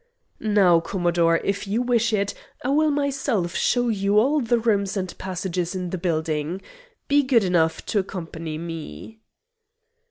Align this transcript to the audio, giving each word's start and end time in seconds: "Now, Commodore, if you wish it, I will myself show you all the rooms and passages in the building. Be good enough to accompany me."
"Now, 0.39 0.79
Commodore, 0.79 1.37
if 1.43 1.67
you 1.67 1.83
wish 1.83 2.11
it, 2.11 2.33
I 2.65 2.69
will 2.69 2.89
myself 2.89 3.53
show 3.55 3.89
you 3.89 4.17
all 4.17 4.39
the 4.41 4.57
rooms 4.57 4.97
and 4.97 5.15
passages 5.19 5.75
in 5.75 5.91
the 5.91 5.99
building. 5.99 6.63
Be 7.07 7.21
good 7.21 7.43
enough 7.43 7.85
to 7.85 7.99
accompany 7.99 8.57
me." 8.57 9.19